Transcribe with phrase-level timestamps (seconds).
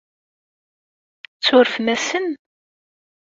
[1.41, 2.27] Tsurfem-asen?